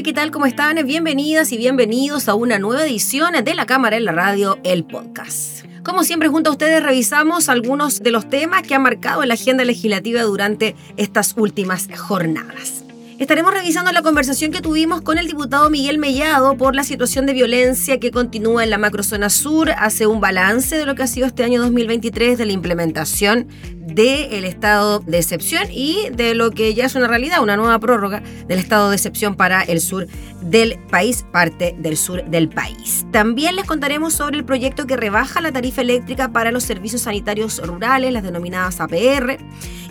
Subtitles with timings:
[0.00, 0.30] ¿Qué tal?
[0.30, 0.84] ¿Cómo están?
[0.86, 5.64] Bienvenidas y bienvenidos a una nueva edición de La Cámara en la Radio, el podcast.
[5.84, 9.64] Como siempre, junto a ustedes revisamos algunos de los temas que han marcado la agenda
[9.64, 12.81] legislativa durante estas últimas jornadas.
[13.22, 17.32] Estaremos revisando la conversación que tuvimos con el diputado Miguel Mellado por la situación de
[17.32, 19.70] violencia que continúa en la macrozona sur.
[19.70, 23.46] Hace un balance de lo que ha sido este año 2023 de la implementación
[23.94, 28.24] del estado de excepción y de lo que ya es una realidad, una nueva prórroga
[28.48, 30.08] del estado de excepción para el sur
[30.40, 33.06] del país, parte del sur del país.
[33.12, 37.60] También les contaremos sobre el proyecto que rebaja la tarifa eléctrica para los servicios sanitarios
[37.64, 39.38] rurales, las denominadas APR,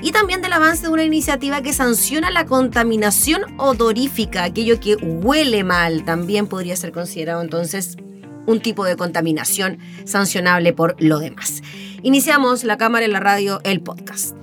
[0.01, 3.20] y también del avance de una iniciativa que sanciona la contaminación
[3.57, 7.97] odorífica, aquello que huele mal, también podría ser considerado entonces
[8.47, 11.61] un tipo de contaminación sancionable por lo demás.
[12.01, 14.35] Iniciamos la cámara en la radio, el podcast.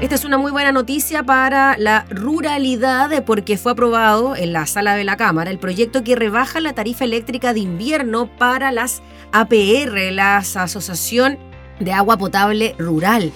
[0.00, 4.94] Esta es una muy buena noticia para la ruralidad porque fue aprobado en la sala
[4.94, 10.12] de la Cámara el proyecto que rebaja la tarifa eléctrica de invierno para las APR,
[10.12, 11.36] la Asociación
[11.80, 13.32] de Agua Potable Rural.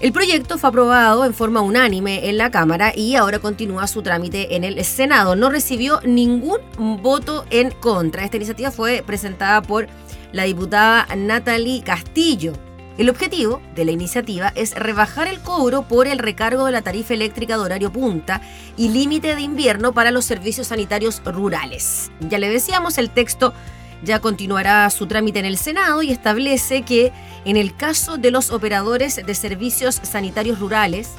[0.00, 4.56] El proyecto fue aprobado en forma unánime en la Cámara y ahora continúa su trámite
[4.56, 5.36] en el Senado.
[5.36, 6.58] No recibió ningún
[7.02, 8.24] voto en contra.
[8.24, 9.88] Esta iniciativa fue presentada por
[10.32, 12.54] la diputada Natalie Castillo.
[12.96, 17.12] El objetivo de la iniciativa es rebajar el cobro por el recargo de la tarifa
[17.12, 18.40] eléctrica de horario punta
[18.78, 22.10] y límite de invierno para los servicios sanitarios rurales.
[22.20, 23.52] Ya le decíamos, el texto
[24.02, 27.12] ya continuará su trámite en el Senado y establece que
[27.44, 31.10] en el caso de los operadores de servicios sanitarios rurales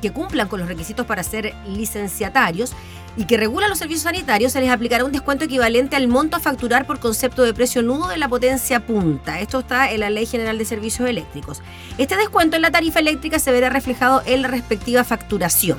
[0.00, 2.72] que cumplan con los requisitos para ser licenciatarios
[3.16, 6.40] y que regulan los servicios sanitarios, se les aplicará un descuento equivalente al monto a
[6.40, 9.40] facturar por concepto de precio nudo de la potencia punta.
[9.40, 11.60] Esto está en la Ley General de Servicios Eléctricos.
[11.98, 15.78] Este descuento en la tarifa eléctrica se verá reflejado en la respectiva facturación.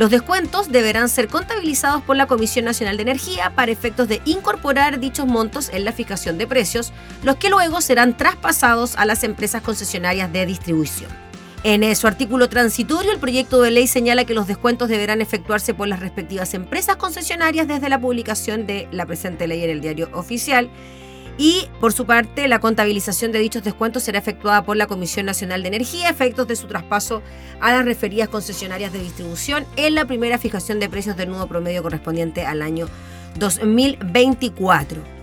[0.00, 4.98] Los descuentos deberán ser contabilizados por la Comisión Nacional de Energía para efectos de incorporar
[4.98, 9.60] dichos montos en la fijación de precios, los que luego serán traspasados a las empresas
[9.60, 11.10] concesionarias de distribución.
[11.64, 15.86] En su artículo transitorio, el proyecto de ley señala que los descuentos deberán efectuarse por
[15.86, 20.70] las respectivas empresas concesionarias desde la publicación de la presente ley en el diario oficial
[21.38, 25.62] y, por su parte, la contabilización de dichos descuentos será efectuada por la Comisión Nacional
[25.62, 27.22] de Energía, efectos de su traspaso
[27.60, 31.82] a las referidas concesionarias de distribución en la primera fijación de precios del nudo promedio
[31.82, 32.88] correspondiente al año
[33.38, 35.19] 2024.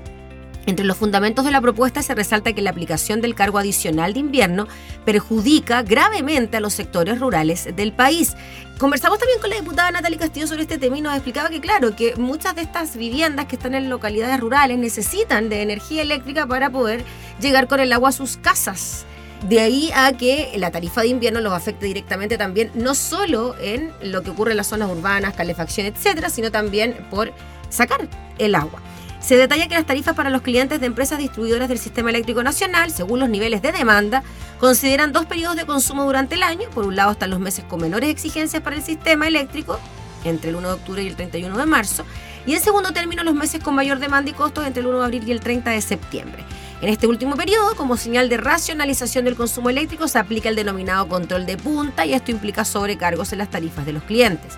[0.67, 4.19] Entre los fundamentos de la propuesta se resalta que la aplicación del cargo adicional de
[4.19, 4.67] invierno
[5.05, 8.35] perjudica gravemente a los sectores rurales del país.
[8.77, 11.95] Conversamos también con la diputada Natalie Castillo sobre este tema y nos explicaba que, claro,
[11.95, 16.69] que muchas de estas viviendas que están en localidades rurales necesitan de energía eléctrica para
[16.69, 17.05] poder
[17.39, 19.05] llegar con el agua a sus casas.
[19.47, 23.93] De ahí a que la tarifa de invierno los afecte directamente también, no solo en
[24.01, 27.31] lo que ocurre en las zonas urbanas, calefacción, etcétera, sino también por
[27.69, 28.05] sacar
[28.37, 28.81] el agua.
[29.27, 32.91] Se detalla que las tarifas para los clientes de empresas distribuidoras del Sistema Eléctrico Nacional,
[32.91, 34.23] según los niveles de demanda,
[34.57, 36.69] consideran dos periodos de consumo durante el año.
[36.69, 39.81] Por un lado están los meses con menores exigencias para el sistema eléctrico,
[40.23, 42.05] entre el 1 de octubre y el 31 de marzo,
[42.45, 45.03] y en segundo término los meses con mayor demanda y costos entre el 1 de
[45.03, 46.45] abril y el 30 de septiembre.
[46.79, 51.09] En este último periodo, como señal de racionalización del consumo eléctrico, se aplica el denominado
[51.09, 54.57] control de punta y esto implica sobrecargos en las tarifas de los clientes.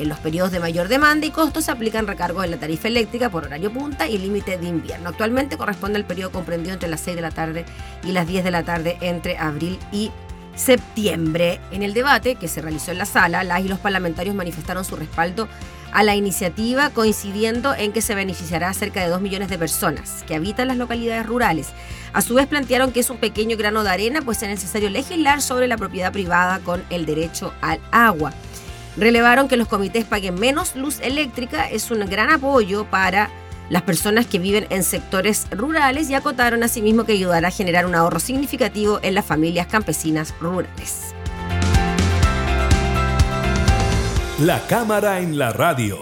[0.00, 3.28] En los periodos de mayor demanda y costo se aplican recargos en la tarifa eléctrica
[3.28, 5.10] por horario punta y límite de invierno.
[5.10, 7.66] Actualmente corresponde al periodo comprendido entre las 6 de la tarde
[8.02, 10.10] y las 10 de la tarde entre abril y
[10.54, 11.60] septiembre.
[11.70, 14.96] En el debate que se realizó en la sala, las y los parlamentarios manifestaron su
[14.96, 15.48] respaldo
[15.92, 20.24] a la iniciativa, coincidiendo en que se beneficiará a cerca de 2 millones de personas
[20.26, 21.68] que habitan las localidades rurales.
[22.14, 25.42] A su vez plantearon que es un pequeño grano de arena, pues es necesario legislar
[25.42, 28.32] sobre la propiedad privada con el derecho al agua.
[29.00, 33.30] Relevaron que los comités paguen menos luz eléctrica es un gran apoyo para
[33.70, 37.94] las personas que viven en sectores rurales y acotaron asimismo que ayudará a generar un
[37.94, 41.14] ahorro significativo en las familias campesinas rurales.
[44.38, 45.96] La cámara en la radio.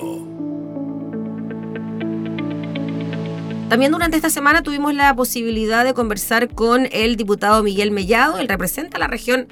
[3.68, 8.48] También durante esta semana tuvimos la posibilidad de conversar con el diputado Miguel Mellado, él
[8.48, 9.46] representa la región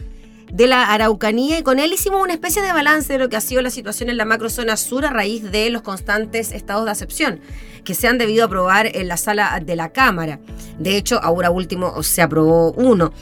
[0.53, 3.41] de la Araucanía y con él hicimos una especie de balance de lo que ha
[3.41, 7.41] sido la situación en la macrozona sur a raíz de los constantes estados de acepción
[7.85, 10.41] que se han debido aprobar en la sala de la Cámara.
[10.79, 13.13] De hecho, ahora último se aprobó uno.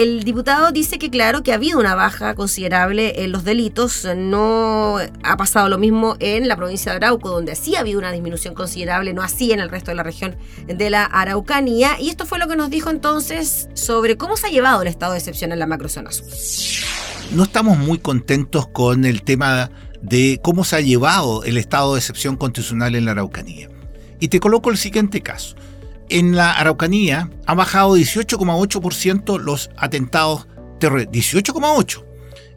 [0.00, 4.96] El diputado dice que claro que ha habido una baja considerable en los delitos, no
[5.22, 8.54] ha pasado lo mismo en la provincia de Arauco, donde sí ha habido una disminución
[8.54, 10.36] considerable, no así en el resto de la región
[10.66, 14.50] de la Araucanía, y esto fue lo que nos dijo entonces sobre cómo se ha
[14.50, 16.24] llevado el estado de excepción en la macrozona sur.
[17.32, 19.70] No estamos muy contentos con el tema
[20.00, 23.68] de cómo se ha llevado el estado de excepción constitucional en la Araucanía.
[24.18, 25.56] Y te coloco el siguiente caso
[26.10, 30.46] en la Araucanía ha bajado 18,8% los atentados
[30.78, 31.14] terroristas.
[31.14, 32.04] 18,8%.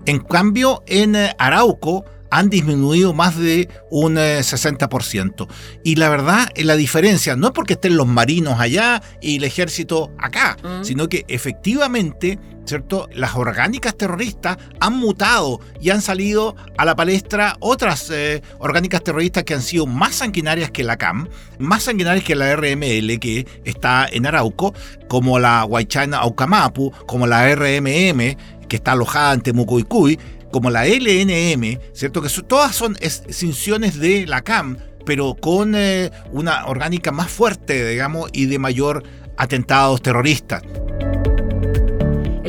[0.05, 5.43] En cambio, en eh, Arauco han disminuido más de un 60%.
[5.43, 9.43] Eh, y la verdad, la diferencia no es porque estén los marinos allá y el
[9.43, 10.83] ejército acá, mm.
[10.83, 13.09] sino que efectivamente ¿cierto?
[13.13, 19.43] Las orgánicas terroristas han mutado y han salido a la palestra otras eh, orgánicas terroristas
[19.43, 21.27] que han sido más sanguinarias que la CAM,
[21.59, 24.73] más sanguinarias que la RML que está en Arauco,
[25.07, 28.35] como la Huaychana Aucamapu, como la RMM
[28.67, 30.19] que está alojada en Temucoicuy,
[30.51, 32.21] como la LNM, ¿cierto?
[32.21, 38.29] Que todas son extinciones de la CAM, pero con eh, una orgánica más fuerte, digamos,
[38.33, 39.03] y de mayor
[39.35, 40.61] atentados terroristas.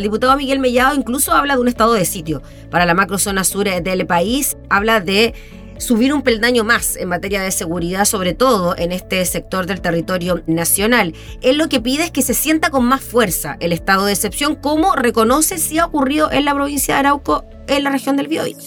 [0.05, 4.07] Diputado Miguel Mellado incluso habla de un estado de sitio para la macrozona sur del
[4.07, 5.33] país, habla de
[5.79, 10.43] subir un peldaño más en materia de seguridad, sobre todo en este sector del territorio
[10.47, 11.15] nacional.
[11.41, 14.57] Él lo que pide es que se sienta con más fuerza el estado de excepción,
[14.57, 18.59] como reconoce si ha ocurrido en la provincia de Arauco, en la región del Biobío.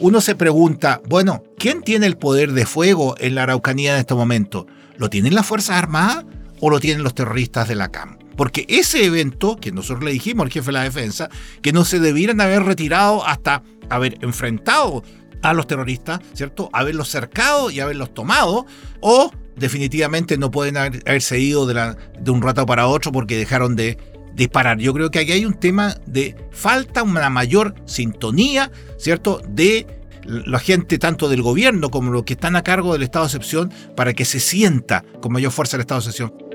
[0.00, 4.14] Uno se pregunta, bueno, ¿quién tiene el poder de fuego en la Araucanía en este
[4.14, 4.66] momento?
[4.96, 6.24] ¿Lo tienen las Fuerzas Armadas
[6.58, 8.19] o lo tienen los terroristas de la CAM?
[8.40, 11.28] Porque ese evento, que nosotros le dijimos al jefe de la defensa,
[11.60, 15.02] que no se debieran haber retirado hasta haber enfrentado
[15.42, 16.70] a los terroristas, ¿cierto?
[16.72, 18.64] Haberlos cercado y haberlos tomado,
[19.00, 23.98] o definitivamente no pueden haberse ido de, de un rato para otro porque dejaron de
[24.32, 24.78] disparar.
[24.78, 29.42] Yo creo que aquí hay un tema de falta una mayor sintonía, ¿cierto?
[29.50, 29.86] De
[30.24, 33.70] la gente tanto del gobierno como los que están a cargo del estado de excepción
[33.94, 36.49] para que se sienta con mayor fuerza el estado de excepción.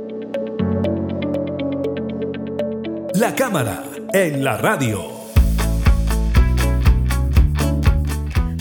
[3.17, 3.81] La cámara
[4.11, 5.09] en la radio.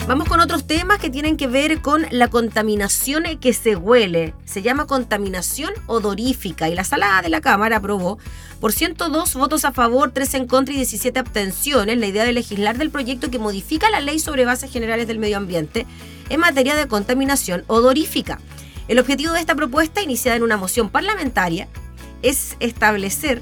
[0.07, 4.33] Vamos con otros temas que tienen que ver con la contaminación que se huele.
[4.45, 8.17] Se llama contaminación odorífica y la sala de la Cámara aprobó
[8.61, 12.77] por 102 votos a favor, 3 en contra y 17 abstenciones la idea de legislar
[12.77, 15.85] del proyecto que modifica la ley sobre bases generales del medio ambiente
[16.29, 18.39] en materia de contaminación odorífica.
[18.87, 21.67] El objetivo de esta propuesta, iniciada en una moción parlamentaria,
[22.21, 23.41] es establecer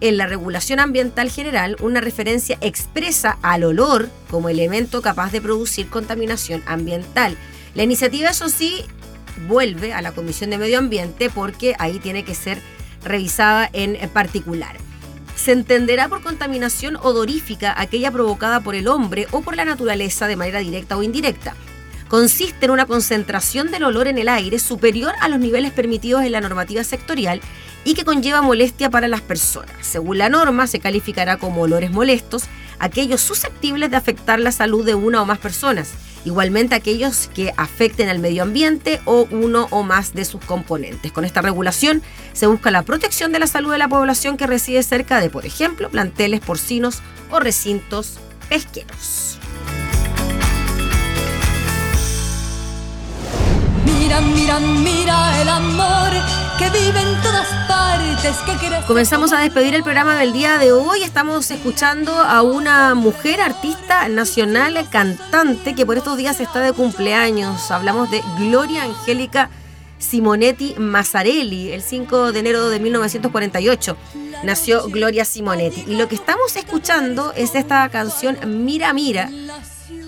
[0.00, 5.88] en la regulación ambiental general una referencia expresa al olor como elemento capaz de producir
[5.88, 7.36] contaminación ambiental.
[7.74, 8.84] La iniciativa, eso sí,
[9.46, 12.60] vuelve a la Comisión de Medio Ambiente porque ahí tiene que ser
[13.04, 14.76] revisada en particular.
[15.36, 20.36] Se entenderá por contaminación odorífica aquella provocada por el hombre o por la naturaleza de
[20.36, 21.54] manera directa o indirecta.
[22.08, 26.32] Consiste en una concentración del olor en el aire superior a los niveles permitidos en
[26.32, 27.40] la normativa sectorial
[27.88, 29.74] y que conlleva molestia para las personas.
[29.80, 32.44] Según la norma, se calificará como olores molestos
[32.78, 35.92] aquellos susceptibles de afectar la salud de una o más personas,
[36.26, 41.12] igualmente aquellos que afecten al medio ambiente o uno o más de sus componentes.
[41.12, 42.02] Con esta regulación
[42.34, 45.46] se busca la protección de la salud de la población que reside cerca de, por
[45.46, 48.18] ejemplo, planteles porcinos o recintos
[48.50, 49.38] pesqueros.
[53.86, 58.36] Mira, mira, mira el amor que vive en todas partes.
[58.44, 61.02] Que Comenzamos a despedir el programa del día de hoy.
[61.02, 67.70] Estamos escuchando a una mujer artista nacional, cantante, que por estos días está de cumpleaños.
[67.70, 69.50] Hablamos de Gloria Angélica
[69.98, 73.96] Simonetti Mazzarelli, el 5 de enero de 1948.
[74.42, 75.84] Nació Gloria Simonetti.
[75.86, 79.30] Y lo que estamos escuchando es esta canción Mira, Mira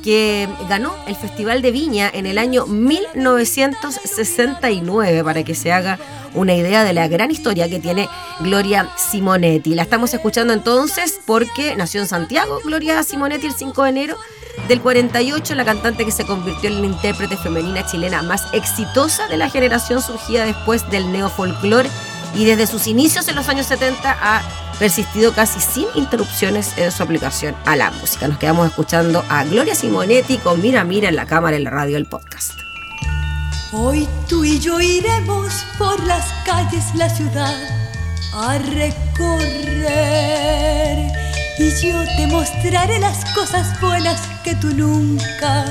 [0.02, 5.98] que ganó el Festival de Viña en el año 1969, para que se haga
[6.34, 8.08] una idea de la gran historia que tiene
[8.40, 9.74] Gloria Simonetti.
[9.74, 14.16] La estamos escuchando entonces porque nació en Santiago Gloria Simonetti el 5 de enero
[14.68, 19.36] del 48, la cantante que se convirtió en la intérprete femenina chilena más exitosa de
[19.36, 21.88] la generación surgida después del neofolclore
[22.34, 24.42] y desde sus inicios en los años 70 ha
[24.78, 28.28] persistido casi sin interrupciones en su aplicación a la música.
[28.28, 31.96] Nos quedamos escuchando a Gloria Simonetti con Mira Mira en la cámara, en la radio,
[31.96, 32.52] el podcast.
[33.72, 37.54] Hoy tú y yo iremos por las calles, la ciudad,
[38.34, 39.90] a recorrer
[41.58, 45.66] y yo te mostraré las cosas buenas que tú nunca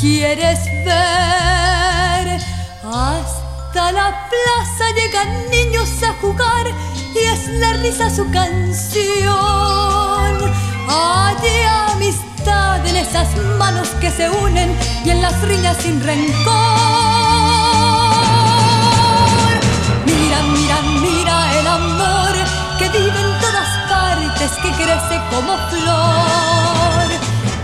[0.00, 2.40] quieres ver.
[2.82, 3.45] Hasta
[3.76, 6.66] la plaza llegan niños a jugar
[7.14, 9.34] y es la risa su canción.
[10.88, 11.36] Hay
[11.92, 13.28] amistad en esas
[13.58, 16.24] manos que se unen y en las riñas sin rencor.
[20.06, 22.32] Mira, mira, mira el amor
[22.78, 27.08] que vive en todas partes, que crece como flor.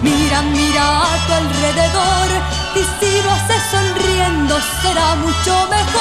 [0.02, 6.00] Mira, mira a tu alrededor y si lo haces sonriendo será mucho mejor.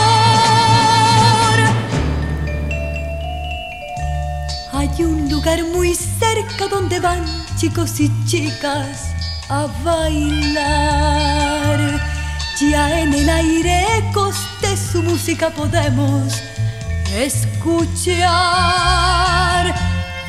[4.74, 7.26] Hay un lugar muy cerca donde van
[7.58, 9.12] chicos y chicas
[9.50, 11.80] a bailar.
[12.60, 16.42] Ya en el aire ecos de su música podemos
[17.14, 18.22] escuchar.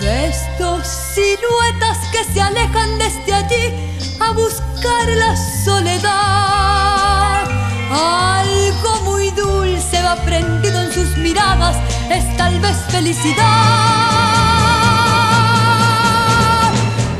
[0.00, 4.32] Ves dos siluetas que se alejan desde allí a
[4.82, 7.44] la soledad.
[7.90, 11.76] Algo muy dulce va prendido en sus miradas,
[12.10, 13.42] es tal vez felicidad.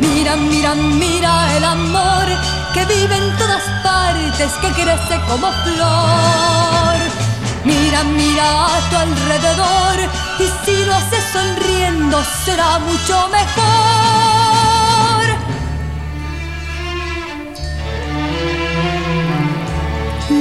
[0.00, 2.26] Mira, mira, mira el amor
[2.75, 6.97] que vive en todas partes, que crece como flor.
[7.64, 14.02] Mira, mira a tu alrededor y si lo haces sonriendo será mucho mejor.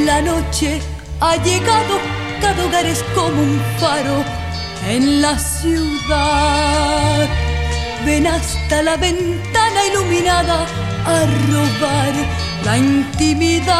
[0.06, 0.82] La noche
[1.20, 2.00] ha llegado,
[2.42, 4.24] cada hogar es como un faro
[4.88, 7.28] en la ciudad.
[8.04, 10.66] Ven hasta la ventana iluminada
[11.06, 12.14] a robar
[12.66, 13.72] la intimidad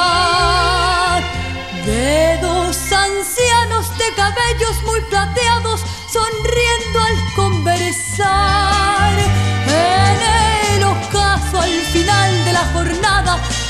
[1.88, 9.14] de dos ancianos de cabellos muy plateados sonriendo al conversar.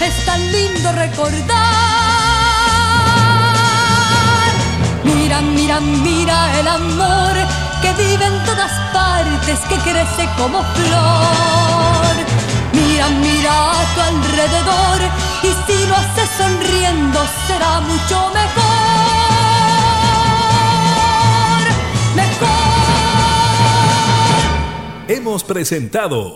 [0.04, 1.58] Es tan lindo recordar.
[5.04, 7.34] Mira, mira, mira el amor
[7.82, 12.16] que vive en todas partes, que crece como flor.
[12.74, 15.02] Mira, mira a tu alrededor
[15.44, 18.72] y si lo haces sonriendo será mucho mejor.
[22.16, 22.48] Mejor.
[25.08, 26.36] Hemos presentado